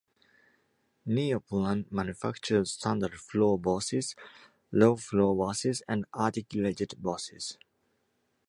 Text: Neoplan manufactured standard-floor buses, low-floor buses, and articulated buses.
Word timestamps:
Neoplan 1.05 1.85
manufactured 1.91 2.67
standard-floor 2.67 3.59
buses, 3.59 4.15
low-floor 4.71 5.37
buses, 5.37 5.83
and 5.87 6.05
articulated 6.15 6.95
buses. 6.97 7.59